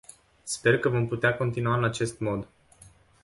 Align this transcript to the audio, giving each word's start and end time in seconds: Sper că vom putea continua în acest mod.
Sper 0.43 0.77
că 0.79 0.89
vom 0.89 1.07
putea 1.07 1.37
continua 1.37 1.75
în 1.75 1.83
acest 1.83 2.19
mod. 2.19 2.47